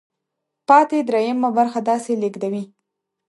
پاتې 0.67 0.97
درېیمه 1.09 1.49
برخه 1.57 1.79
داسې 1.89 2.11
لیږدوي. 2.21 2.63